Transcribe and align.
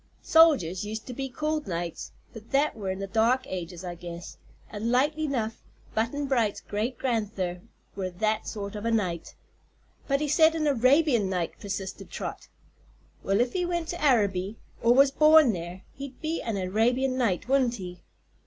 Soldiers 0.23 0.83
used 0.83 1.05
to 1.05 1.13
be 1.13 1.29
called 1.29 1.67
knights, 1.67 2.11
but 2.33 2.49
that 2.49 2.75
were 2.75 2.89
in 2.89 2.97
the 2.97 3.05
dark 3.05 3.43
ages, 3.45 3.85
I 3.85 3.93
guess, 3.93 4.35
an' 4.71 4.89
likely 4.89 5.27
'nough 5.27 5.61
Butt'n 5.93 6.25
Bright's 6.27 6.59
great 6.59 6.97
gran'ther 6.97 7.61
were 7.95 8.09
that 8.09 8.47
sort 8.47 8.75
of 8.75 8.83
a 8.83 8.89
knight." 8.89 9.35
"But 10.07 10.19
he 10.19 10.27
said 10.27 10.55
an 10.55 10.65
Arabian 10.65 11.29
Knight," 11.29 11.51
persisted 11.59 12.09
Trot. 12.09 12.47
"Well, 13.21 13.39
if 13.41 13.53
he 13.53 13.63
went 13.63 13.89
to 13.89 14.03
Araby, 14.03 14.57
or 14.81 14.95
was 14.95 15.11
born 15.11 15.53
there, 15.53 15.83
he'd 15.93 16.19
be 16.19 16.41
an 16.41 16.57
Arabian 16.57 17.15
Knight, 17.15 17.47
wouldn't 17.47 17.75
he? 17.75 18.01